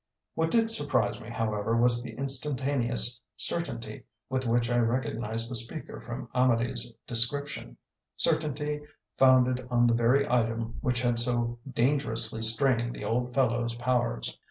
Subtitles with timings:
[0.33, 6.01] What did surprise me, however, was the instantaneous certainty with which I recognised the speaker
[6.01, 7.77] from Amedee's description;
[8.17, 8.81] certainty
[9.19, 14.39] founded on the very item which had so dangerously strained the old fellow's powers.